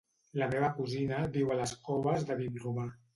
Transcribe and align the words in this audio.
La 0.43 0.45
meva 0.53 0.69
cosina 0.77 1.19
viu 1.35 1.51
a 1.51 1.57
les 1.59 1.73
Coves 1.89 2.25
de 2.31 2.39
Vinromà. 2.41 2.87